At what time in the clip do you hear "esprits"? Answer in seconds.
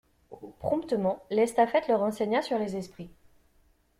2.75-3.11